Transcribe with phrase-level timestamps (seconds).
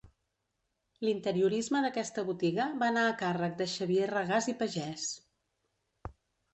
[1.07, 5.09] L'interiorisme d'aquesta botiga va anar a càrrec de Xavier Regàs i Pagès.